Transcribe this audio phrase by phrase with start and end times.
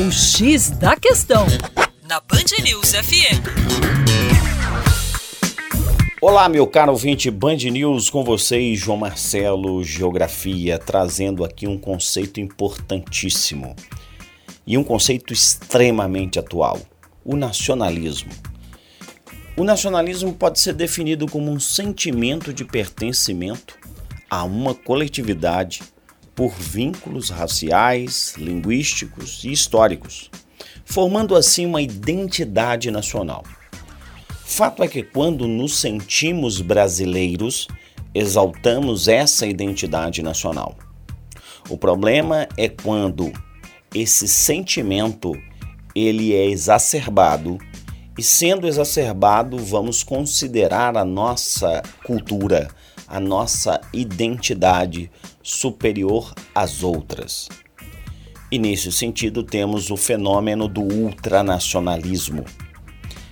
[0.00, 1.44] O X da Questão,
[2.08, 3.42] na Band News FM.
[6.22, 12.38] Olá, meu caro ouvinte Band News, com vocês, João Marcelo, Geografia, trazendo aqui um conceito
[12.38, 13.74] importantíssimo
[14.64, 16.78] e um conceito extremamente atual:
[17.24, 18.30] o nacionalismo.
[19.56, 23.74] O nacionalismo pode ser definido como um sentimento de pertencimento
[24.30, 25.82] a uma coletividade
[26.38, 30.30] por vínculos raciais, linguísticos e históricos,
[30.84, 33.42] formando assim uma identidade nacional.
[34.44, 37.66] Fato é que quando nos sentimos brasileiros,
[38.14, 40.76] exaltamos essa identidade nacional.
[41.68, 43.32] O problema é quando
[43.92, 45.32] esse sentimento
[45.92, 47.58] ele é exacerbado
[48.16, 52.68] e sendo exacerbado, vamos considerar a nossa cultura,
[53.08, 55.10] a nossa identidade
[55.48, 57.48] superior às outras.
[58.52, 62.44] E nesse sentido temos o fenômeno do ultranacionalismo,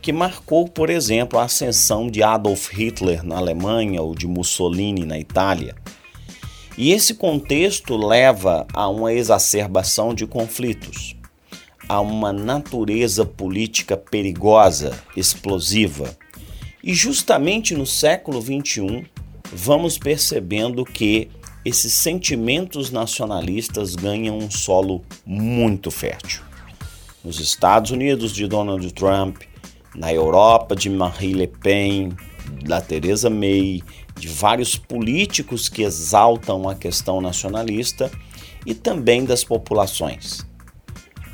[0.00, 5.18] que marcou, por exemplo, a ascensão de Adolf Hitler na Alemanha ou de Mussolini na
[5.18, 5.76] Itália.
[6.78, 11.14] E esse contexto leva a uma exacerbação de conflitos,
[11.86, 16.16] a uma natureza política perigosa, explosiva.
[16.82, 19.04] E justamente no século XXI,
[19.52, 21.30] vamos percebendo que
[21.64, 26.42] esses sentimentos nacionalistas ganham um solo muito fértil.
[27.24, 29.42] Nos Estados Unidos de Donald Trump,
[29.94, 32.12] na Europa de Marine Le Pen,
[32.64, 33.82] da Theresa May,
[34.18, 38.10] de vários políticos que exaltam a questão nacionalista
[38.64, 40.46] e também das populações.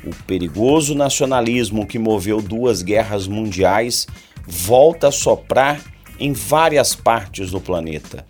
[0.03, 4.05] O perigoso nacionalismo que moveu duas guerras mundiais
[4.45, 5.81] volta a soprar
[6.19, 8.25] em várias partes do planeta,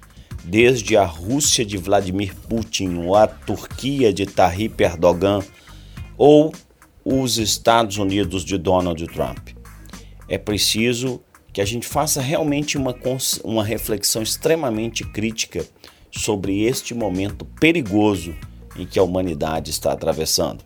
[0.45, 5.41] desde a Rússia de Vladimir Putin ou a Turquia de Tayyip Erdogan
[6.17, 6.53] ou
[7.03, 9.49] os Estados Unidos de Donald Trump.
[10.27, 12.95] É preciso que a gente faça realmente uma,
[13.43, 15.66] uma reflexão extremamente crítica
[16.11, 18.35] sobre este momento perigoso
[18.77, 20.63] em que a humanidade está atravessando.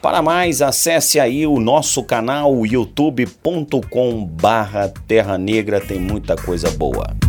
[0.00, 7.25] Para mais, acesse aí o nosso canal youtube.com barra Terra Negra, tem muita coisa boa.